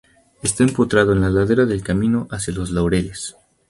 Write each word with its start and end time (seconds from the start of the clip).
Está 0.41 0.63
empotrado 0.63 1.13
en 1.13 1.21
la 1.21 1.29
ladera 1.29 1.67
del 1.67 1.83
camino 1.83 2.27
hacia 2.31 2.55
Los 2.55 2.71
Laureles. 2.71 3.35